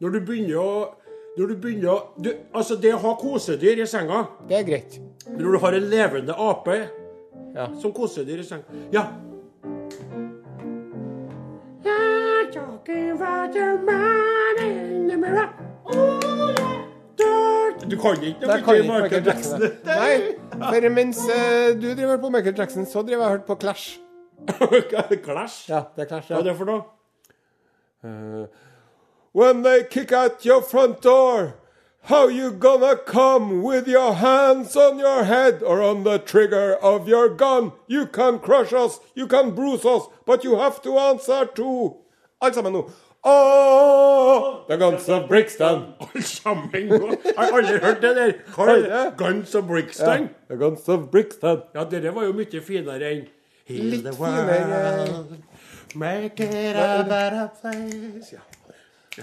når 0.00 0.10
du 0.10 0.20
begynner 0.20 0.56
å 0.58 0.94
når 1.38 1.46
du 1.46 1.56
begynner 1.62 1.90
å 1.92 1.98
du, 2.18 2.30
Altså, 2.52 2.76
det 2.76 2.90
å 2.94 2.98
ha 2.98 3.14
kosedyr 3.16 3.78
i 3.82 3.86
senga 3.86 4.24
Det 4.48 4.56
er 4.58 4.64
greit. 4.66 4.98
Når 5.28 5.52
du 5.52 5.58
har 5.62 5.72
en 5.78 5.90
levende 5.90 6.34
ape 6.34 6.78
Ja. 7.54 7.68
som 7.80 7.92
kosedyr 7.92 8.40
i 8.40 8.44
senga 8.44 8.64
Ja. 8.92 9.06
Du 17.90 17.96
kan 17.96 18.16
ikke 18.22 18.74
noe 18.86 19.02
Michael 19.02 19.26
Jackson. 19.26 19.64
Nei, 19.86 20.14
for 20.60 20.88
mens 20.94 21.20
eh, 21.28 21.72
du 21.80 21.88
driver 21.94 22.20
på 22.22 22.30
Michael 22.30 22.56
Jackson, 22.58 22.86
så 22.86 23.02
driver 23.06 23.24
jeg 23.24 23.26
og 23.26 23.34
hørte 23.36 23.48
på 23.48 23.56
Clash. 23.64 23.98
Clash? 25.26 25.56
Ja, 25.70 25.82
det 25.96 26.04
er 26.04 26.10
Clash. 26.12 26.30
Ja. 26.30 26.36
Hva 26.36 26.42
er 26.42 26.48
det 26.50 26.56
for 26.58 26.70
noe? 26.70 26.99
Uh, 28.02 28.46
when 29.32 29.62
they 29.62 29.84
kick 29.84 30.12
at 30.12 30.44
your 30.44 30.62
front 30.62 31.00
door, 31.02 31.56
how 32.04 32.28
you 32.28 32.50
gonna 32.50 32.96
come 32.96 33.62
with 33.62 33.86
your 33.86 34.14
hands 34.14 34.74
on 34.74 34.98
your 34.98 35.24
head 35.24 35.62
or 35.62 35.82
on 35.82 36.04
the 36.04 36.18
trigger 36.18 36.74
of 36.82 37.06
your 37.08 37.28
gun? 37.28 37.72
You 37.86 38.06
can 38.06 38.38
crush 38.38 38.72
us, 38.72 39.00
you 39.14 39.26
can 39.26 39.54
bruise 39.54 39.84
us, 39.84 40.04
but 40.24 40.42
you 40.44 40.56
have 40.56 40.80
to 40.82 40.98
answer 40.98 41.44
to 41.46 41.96
Alt 42.40 42.54
sammen 42.54 42.72
nå. 42.72 42.90
Oh, 43.22 44.64
the 44.66 44.78
guns 44.78 45.06
of 45.10 45.28
Brixton. 45.28 45.92
Alt 46.00 46.24
sammen 46.24 46.88
nå. 46.88 47.16
Har 47.36 47.52
aldri 47.52 47.76
hørt 47.82 48.00
det 48.00 48.14
der. 48.16 48.32
Hva 48.54 48.68
er 48.72 48.86
det? 48.86 49.02
Guns 49.18 49.54
of 49.54 49.66
Brixton? 49.68 50.30
The 50.48 50.56
guns 50.56 50.88
of 50.88 51.10
Brixton. 51.12 51.60
Ja, 51.74 51.84
dere 51.84 52.14
var 52.16 52.24
jo 52.24 52.32
mye 52.38 52.62
finere 52.64 53.12
enn 53.12 53.26
Heal 53.68 53.92
Litt 53.92 54.08
finere. 54.16 55.04
Make 55.94 56.40
it 56.40 56.76
a 56.76 57.04
better 57.08 57.50
place. 57.60 58.32
Ja. 58.32 58.38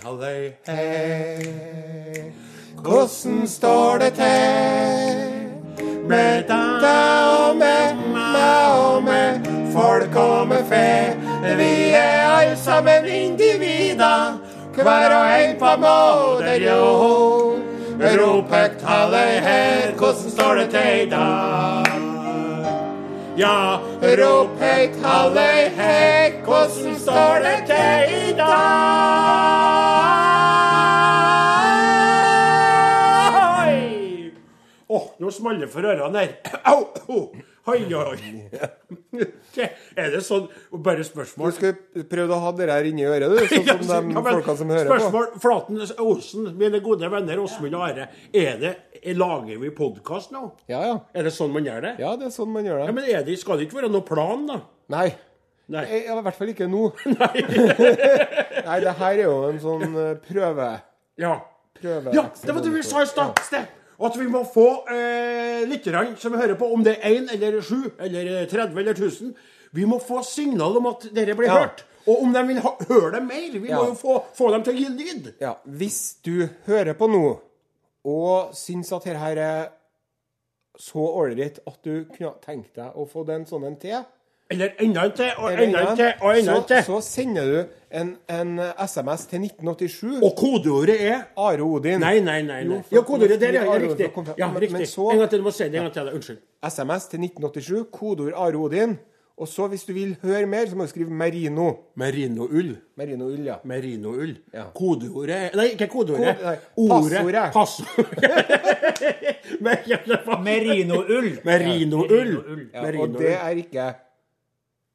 Halløy, 0.04 0.54
hey. 0.66 2.32
Hvordan 2.76 3.48
står 3.48 3.98
det 3.98 4.14
til? 4.14 5.88
Med 6.08 6.44
deg 6.48 6.84
og 6.84 7.56
med 7.56 7.96
meg 8.14 8.80
og 8.80 9.04
med 9.04 9.48
folk 9.74 10.16
og 10.16 10.48
med 10.48 10.64
fe. 10.70 11.16
Vi 11.58 11.90
er 11.96 12.28
alle 12.28 12.58
sammen 12.58 13.06
individer, 13.06 14.38
hver 14.76 15.16
og 15.18 15.42
en 15.42 15.60
på 15.60 15.76
måter, 15.82 16.60
jo. 16.68 17.58
Rop 17.98 18.52
høyt, 18.54 18.82
halløy 18.82 19.40
her, 19.42 19.96
hvordan 19.98 20.32
står 20.32 20.56
det 20.56 20.70
til 20.70 21.08
i 21.08 21.10
dag? 21.10 21.97
Ja, 23.38 23.78
Rop 24.18 24.56
høyt, 24.58 24.96
halløy 25.04 25.68
hei, 25.78 26.32
hvordan 26.42 26.96
står 26.98 27.44
det 27.44 27.58
til 27.70 28.14
i 28.18 28.32
dag? 28.40 28.48
Åh, 34.90 35.06
nå 35.22 35.30
smalt 35.36 35.62
det 35.62 35.70
for 35.70 35.86
ørene 35.86 36.24
her. 36.24 36.34
Au. 36.66 36.82
Oi, 37.68 37.82
oi, 37.92 38.04
oi. 38.16 38.48
Er 39.98 40.12
det 40.14 40.22
sånn 40.24 40.46
Bare 40.84 41.02
Du 41.02 41.08
spørsmål. 41.08 41.54
skulle 41.56 42.06
prøvd 42.08 42.32
å 42.32 42.40
ha 42.44 42.52
det 42.56 42.68
her 42.70 42.88
inni 42.88 43.04
øret, 43.08 43.34
du, 43.34 43.40
sånn 43.50 43.84
som 43.84 44.12
Ja, 44.14 44.22
de 44.22 44.24
folkene 44.28 44.56
som 44.62 44.72
hører 44.72 44.88
på. 44.92 45.00
Spørsmål 45.02 45.28
Flaten 45.44 45.82
Osen, 46.06 46.50
mine 46.60 46.82
gode 46.86 47.10
venner 47.12 47.42
Åsmund 47.44 47.76
og 47.76 47.86
Are. 47.90 48.08
Er 48.32 48.62
det, 48.62 48.74
lager 49.18 49.60
vi 49.60 49.72
podkast 49.76 50.32
nå? 50.36 50.46
Ja, 50.72 50.84
ja. 50.86 50.98
Er 51.12 51.28
det 51.28 51.34
sånn 51.36 51.52
man 51.56 51.68
gjør 51.68 51.84
det? 51.90 51.94
Ja, 52.04 52.14
det 52.20 52.30
er 52.30 52.36
sånn 52.38 52.54
man 52.56 52.68
gjør 52.68 52.84
det. 52.84 52.88
Ja, 52.88 52.98
men 53.00 53.28
det, 53.28 53.40
Skal 53.42 53.60
det 53.60 53.68
ikke 53.68 53.82
være 53.82 53.92
noe 53.92 54.08
plan, 54.08 54.48
da? 54.48 54.62
Nei. 54.94 55.10
Nei. 55.68 55.84
Jeg, 55.92 56.06
I 56.08 56.22
hvert 56.24 56.40
fall 56.40 56.54
ikke 56.54 56.70
nå. 56.72 56.86
Nei, 57.18 57.34
Nei, 58.70 58.80
det 58.86 58.96
her 59.02 59.18
er 59.18 59.26
jo 59.26 59.40
en 59.50 59.60
sånn 59.64 59.90
eh, 59.92 60.14
prøve... 60.30 60.70
Ja. 61.20 61.34
prøve 61.82 62.14
ja, 62.16 62.30
det 62.44 62.54
var 62.56 62.64
det 62.64 62.72
vi 62.78 62.86
sa 62.86 63.04
i 63.04 63.10
stad. 63.10 63.44
Sted. 63.50 63.77
At 64.00 64.16
vi 64.20 64.28
må 64.30 64.44
få 64.46 64.66
eh, 64.94 65.64
lytterne 65.66 66.18
som 66.22 66.34
hører 66.38 66.54
på, 66.60 66.68
om 66.74 66.84
det 66.86 66.98
er 67.02 67.16
én 67.18 67.30
eller 67.34 67.62
sju 67.66 67.88
eller 67.98 68.28
eh, 68.44 68.48
30 68.52 68.78
eller 68.78 68.94
1000, 68.94 69.32
vi 69.74 69.86
må 69.90 69.98
få 70.00 70.22
signal 70.24 70.78
om 70.78 70.86
at 70.92 71.08
dere 71.14 71.34
blir 71.36 71.48
Ja. 71.50 71.60
hørt. 71.64 71.84
Og 72.08 72.22
om 72.24 72.32
de 72.34 72.44
vil 72.48 72.60
ha, 72.64 72.76
høre 72.88 73.12
det 73.18 73.24
mer. 73.26 73.60
Vi 73.60 73.68
Ja. 73.70 73.82
må 73.82 73.88
jo 73.90 73.96
få, 74.00 74.24
få 74.38 74.52
dem 74.54 74.64
til 74.64 74.74
å 74.76 74.78
gi 74.78 74.90
lyd. 74.90 75.34
Ja, 75.42 75.56
hvis 75.66 76.16
du 76.24 76.48
hører 76.68 76.94
på 76.94 77.08
nå 77.12 77.40
og 78.08 78.54
syns 78.56 78.94
at 78.96 79.04
dette 79.04 79.34
er 79.44 79.70
så 80.80 81.02
ålreit 81.18 81.58
at 81.68 81.80
du 81.84 82.06
kunne 82.06 82.36
tenkt 82.46 82.76
deg 82.78 82.94
å 82.96 83.08
få 83.10 83.26
den 83.28 83.46
sånn 83.50 83.66
en 83.66 83.76
til, 83.82 84.06
Eller 84.50 84.70
enda 84.80 85.04
en 85.06 85.12
til, 85.12 85.32
og 85.38 85.54
enda 85.54 85.82
en 85.92 85.98
til, 85.98 86.12
og 86.22 86.38
enda 86.40 86.56
en 86.58 86.64
til. 86.68 86.84
så 86.84 87.02
sender 87.02 87.46
du 87.52 87.64
en, 88.00 88.14
en 88.30 88.60
SMS 88.88 89.26
til 89.28 89.42
1987. 89.44 90.22
Og 90.24 90.32
kodeordet 90.38 90.96
er 91.08 91.22
Are 91.38 91.62
Odin. 91.64 92.00
Nei, 92.00 92.20
nei, 92.20 92.42
nei. 92.42 92.64
nei. 92.64 92.78
Jo, 92.78 92.82
Ja, 92.92 93.02
kodeordet 93.02 93.42
der, 93.42 93.52
ja. 93.54 93.64
ja 93.64 93.78
riktig. 93.82 94.10
Ja, 94.38 94.50
riktig. 94.56 94.72
men 94.72 94.86
så- 94.86 95.12
En 95.12 95.18
gang 95.20 95.30
til. 95.30 95.40
Du 95.40 95.44
må 95.44 95.52
si 95.52 95.64
det 95.64 95.76
en 95.76 95.82
gang 95.82 95.94
til. 95.94 96.10
Unnskyld. 96.14 96.38
SMS 96.70 97.06
til 97.12 97.20
1987, 97.20 97.86
kodeord 97.92 98.34
Are 98.36 98.56
Odin. 98.56 98.98
Og 99.38 99.48
så, 99.48 99.68
hvis 99.68 99.84
du 99.84 99.94
vil 99.94 100.16
høre 100.24 100.46
mer, 100.46 100.66
så 100.66 100.76
må 100.76 100.84
du 100.84 100.90
skrive 100.90 101.10
Merino. 101.14 101.72
Merinoull. 101.96 102.78
Merinoull, 102.98 103.46
ja. 103.46 103.56
Merinoull. 103.64 104.38
Ja. 104.54 104.64
Kodeordet 104.76 105.36
er- 105.36 105.50
Nei, 105.56 105.66
ikke 105.76 105.88
kodeordet. 105.88 106.36
Kode- 106.38 106.44
nei, 106.44 106.56
Ordet. 106.78 107.52
passordet. 107.54 107.54
Passordet. 107.54 108.08
Merinoull. 109.62 111.26
ja, 111.26 111.42
Merinoull. 111.44 111.44
Merinoull. 111.44 112.70
ja. 112.74 113.02
Og 113.02 113.10
det 113.20 113.34
er 113.34 113.50
ikke 113.50 113.94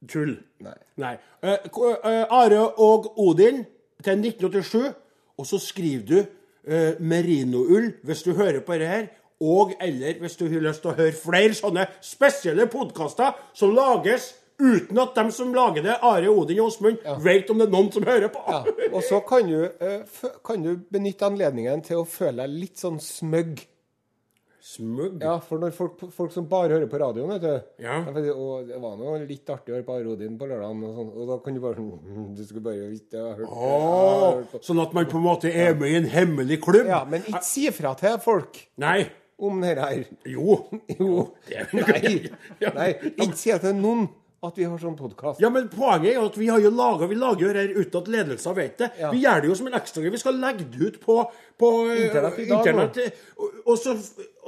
Tull. 0.08 0.36
Nei. 0.64 0.76
Nei. 1.02 1.14
Uh, 1.44 1.56
eh, 2.04 2.26
Are 2.30 2.60
og 2.80 3.12
Odin 3.20 3.64
til 4.02 4.12
1987, 4.18 4.92
og 5.38 5.46
så 5.46 5.58
skriver 5.62 6.06
du 6.06 6.18
uh, 6.18 7.00
merinoull 7.00 7.92
hvis 8.02 8.22
du 8.26 8.34
hører 8.34 8.60
på 8.66 8.78
det 8.80 8.88
her. 8.88 9.10
Og 9.42 9.72
eller 9.80 10.20
hvis 10.22 10.36
du 10.38 10.46
har 10.46 10.62
lyst 10.62 10.84
til 10.84 10.92
å 10.92 10.98
høre 10.98 11.14
flere 11.18 11.54
sånne 11.58 11.88
spesielle 12.02 12.68
podkaster 12.70 13.34
som 13.58 13.74
lages 13.74 14.34
uten 14.62 15.00
at 15.02 15.16
dem 15.16 15.32
som 15.34 15.50
lager 15.54 15.82
det, 15.82 15.96
Are, 16.06 16.30
Odin 16.30 16.60
og 16.62 16.70
Åsmund, 16.70 17.02
vet 17.24 17.50
om 17.50 17.58
det 17.58 17.66
er 17.66 17.72
noen 17.72 17.90
som 17.90 18.06
hører 18.06 18.30
på. 18.30 18.42
Ja, 18.46 18.60
og 18.92 19.02
så 19.02 19.18
kan 19.26 19.50
du, 19.50 19.66
kan 20.46 20.62
du 20.62 20.76
benytte 20.92 21.26
anledningen 21.26 21.82
til 21.82 22.02
å 22.02 22.06
føle 22.06 22.44
deg 22.44 22.54
litt 22.60 22.82
sånn 22.82 23.00
smøgg. 23.02 23.64
Smugg. 24.62 25.16
Ja, 25.20 25.40
for 25.42 25.58
når 25.58 25.72
folk, 25.74 25.98
folk 26.14 26.30
som 26.30 26.44
bare 26.46 26.68
hører 26.76 26.86
på 26.86 26.98
radioen, 27.02 27.32
vet 27.34 27.42
du 27.42 27.82
Ja. 27.82 27.96
Det- 28.14 28.30
Og 28.34 28.68
det 28.68 28.78
var 28.80 28.96
noe 28.96 29.18
litt 29.26 29.44
artig 29.50 29.72
å 29.72 29.74
høre 29.74 29.84
på 29.88 29.96
Arodin 29.98 30.38
på 30.38 30.46
lørdagen, 30.46 30.84
og, 30.86 30.94
sånn, 30.94 31.10
og 31.16 31.28
da 31.28 31.38
kan 31.44 31.54
du 31.54 31.60
bare 31.60 31.74
sånn 31.74 31.98
«Mm, 32.04 32.36
Du 32.36 32.44
skulle 32.44 32.62
bare 32.62 32.88
visst 32.92 33.10
det, 33.10 33.18
jeg 33.18 33.26
har 33.26 33.34
hørt 33.42 34.52
på. 34.52 34.60
sånn 34.62 34.80
at 34.82 34.94
man 34.94 35.06
på 35.06 35.16
en 35.18 35.24
måte 35.26 35.50
er 35.52 35.74
med 35.74 35.90
i 35.90 35.96
en 35.96 36.06
hemmelig 36.06 36.60
klubb. 36.62 36.86
Ja, 36.86 37.04
men 37.04 37.22
ikke 37.22 37.42
si 37.42 37.68
fra 37.70 37.94
til 37.94 38.16
folk 38.18 38.68
Nei. 38.78 39.10
om 39.40 39.60
det 39.60 39.76
her. 39.78 40.04
Jo. 40.26 40.64
Jo. 41.00 41.32
Nei. 41.50 42.30
Nei. 42.60 42.92
Ikke 43.18 43.34
si 43.36 43.50
til 43.58 43.74
noen 43.74 44.08
at 44.42 44.56
vi 44.58 44.64
har 44.66 44.78
sånn 44.82 44.96
podkast. 44.98 45.38
Ja, 45.42 45.48
men 45.54 45.68
poenget 45.70 46.08
er 46.10 46.16
jo 46.18 46.24
at 46.26 46.36
vi 46.40 46.48
har 46.50 46.58
jo 46.58 46.70
laget, 46.74 47.08
vi 47.12 47.18
lager 47.18 47.44
jo 47.46 47.50
det 47.54 47.60
her 47.62 47.76
uten 47.78 48.00
at 48.00 48.08
ledelsen 48.10 48.56
vet 48.56 48.80
det. 48.80 48.88
Ja. 48.98 49.10
Vi 49.14 49.20
gjør 49.22 49.40
det 49.44 49.50
jo 49.52 49.54
som 49.60 49.68
en 49.70 49.76
ekstragreie. 49.78 50.14
Vi 50.16 50.18
skal 50.22 50.40
legge 50.42 50.64
det 50.72 50.80
ut 50.88 50.96
på, 51.04 51.18
på 51.62 51.68
eh, 51.92 52.00
Internett 52.08 52.40
i 52.42 52.46
dag, 52.48 52.58
Internet, 52.66 53.20
og, 53.38 53.60
og, 53.62 53.76
så, 53.78 53.94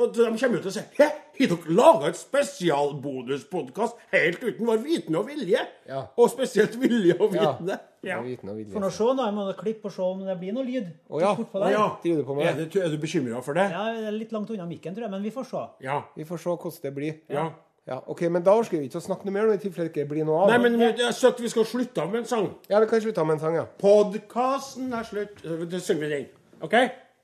og 0.02 0.16
de 0.16 0.26
kommer 0.40 0.58
ut 0.58 0.66
og 0.66 0.74
sier 0.74 0.88
Hæ, 0.98 1.06
har 1.38 1.52
dere 1.52 1.76
laga 1.78 2.10
et 2.10 2.18
spesialbonuspodkast 2.18 4.02
helt 4.14 4.42
uten 4.42 4.66
vår 4.66 4.82
viten 4.84 5.18
og 5.18 5.28
vilje? 5.30 5.62
Ja. 5.90 6.02
Og 6.18 6.30
spesielt 6.32 6.74
vilje 6.82 7.14
og 7.20 7.34
Ja. 7.34 7.52
vitende. 7.52 7.78
Ja. 8.04 8.18
Vilje. 8.20 8.72
For 8.72 8.82
nå 8.82 8.90
se, 8.92 9.06
da. 9.16 9.28
Jeg 9.30 9.34
må 9.38 9.46
klippe 9.58 9.88
og 9.88 9.94
se 9.94 10.02
om 10.02 10.24
det 10.26 10.36
blir 10.40 10.52
noe 10.56 10.66
lyd. 10.66 10.90
Å 11.08 11.20
ja. 11.22 11.34
På 11.38 11.62
Å 11.62 11.70
ja. 11.70 11.84
Er, 12.04 12.58
det? 12.58 12.66
det, 12.74 12.82
er 12.82 12.90
du 12.90 12.98
bekymra 12.98 13.42
for 13.42 13.54
det? 13.54 13.70
Ja, 13.70 13.86
det 13.94 14.10
er 14.10 14.18
litt 14.18 14.34
langt 14.34 14.50
unna 14.50 14.66
mikken, 14.66 14.94
tror 14.94 15.06
jeg, 15.06 15.14
men 15.14 15.22
vi 15.22 15.30
får 15.30 15.46
se. 15.48 15.62
Ja. 15.86 16.02
Vi 16.18 16.26
får 16.28 16.42
se 16.42 16.50
hvordan 16.58 16.82
det 16.82 16.94
blir. 16.98 17.22
ja. 17.30 17.52
Ja, 17.86 17.98
ok, 18.06 18.22
Men 18.32 18.44
da 18.44 18.54
orker 18.56 18.78
vi 18.80 18.86
ikke 18.88 18.96
å 18.96 19.04
snakke 19.04 19.28
noe 19.28 19.34
mer 19.34 19.50
i 19.52 19.58
tilfelle 19.60 19.90
det 19.92 19.98
ikke 19.98 20.08
blir 20.08 20.24
noe 20.24 20.46
av. 20.46 20.52
Nei, 20.54 20.58
men 20.62 20.80
jeg 20.80 20.96
har 21.02 21.18
at 21.28 21.40
vi 21.40 21.50
skal 21.52 21.66
slutte 21.68 22.00
av 22.00 22.12
med 22.12 22.22
en 22.22 22.28
sang. 22.30 22.46
Ja, 22.70 22.80
vi 22.80 22.88
kan 22.88 23.02
slutte 23.04 23.20
av 23.20 23.28
med 23.28 23.36
en 23.36 23.42
sang, 23.42 23.58
ja. 23.60 23.66
Podkasten 23.80 24.92
er 24.96 25.04
slutt. 25.04 25.44
Da 25.44 25.80
synger 25.84 26.06
vi 26.06 26.12
den. 26.14 26.30
OK? 26.64 26.78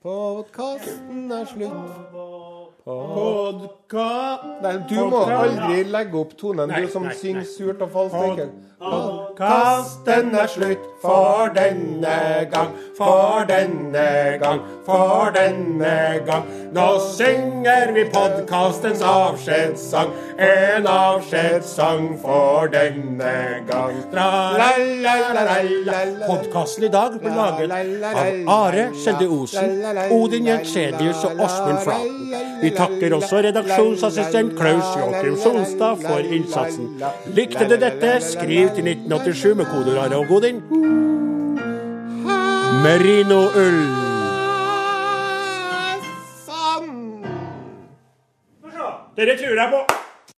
Podkasten 0.05 1.31
er 1.33 1.49
slutt. 1.49 2.61
Podka... 2.85 4.05
Nei, 4.61 4.75
du 4.89 4.95
må 5.09 5.25
aldri 5.29 5.83
legge 5.89 6.17
opp 6.17 6.37
tonen, 6.37 6.69
Nei, 6.69 6.85
du 6.85 6.93
som 6.93 7.09
synger 7.13 7.45
surt 7.45 7.81
og 7.85 7.91
falskt. 7.93 8.55
Podkasten 9.41 10.35
er 10.37 10.47
slutt 10.47 10.81
for 11.01 11.49
denne 11.55 12.45
gang, 12.51 12.73
for 12.97 13.41
denne 13.49 14.37
gang, 14.37 14.59
for 14.85 15.31
denne 15.33 15.95
gang. 16.27 16.45
Nå 16.75 16.85
synger 17.15 17.89
vi 17.95 18.03
podkastens 18.13 19.01
avskjedssang, 19.01 20.13
en 20.37 20.85
avskjedssang 20.93 22.05
for 22.21 22.69
denne 22.69 23.33
gang. 23.65 23.97
Podkasten 26.27 26.85
i 26.85 26.93
dag 26.93 27.17
ble 27.23 27.33
laget 27.33 27.77
av 28.13 28.57
Are 28.59 28.89
Skjelde 28.93 29.31
Osen, 29.41 29.79
Odin 30.13 30.53
Jensenius 30.53 31.25
og 31.25 31.41
Åsmund 31.47 31.81
Flaten. 31.87 32.20
Vi 32.61 32.69
takker 32.75 33.15
også 33.17 33.41
redaksjonsassistent 33.47 34.53
Klaus 34.59 34.91
Joakim 34.97 35.37
Solstad 35.41 36.03
for 36.05 36.19
innsatsen. 36.19 36.93
Likte 37.35 37.67
du 37.69 37.75
dette, 37.81 38.13
skriv 38.25 38.71
til 38.75 38.87
1987 38.93 39.55
med 39.61 39.71
kode 39.71 39.97
Rare 39.97 40.19
og 40.21 40.27
Godin. 40.29 40.61
Merino-ull. 42.83 43.81
Dere 49.17 49.35
turer 49.37 49.59
jeg 49.61 49.69
på. 49.73 50.10